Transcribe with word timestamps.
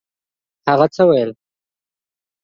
هغه 0.69 0.87
څه 0.95 1.03
ویل؟ 1.09 1.31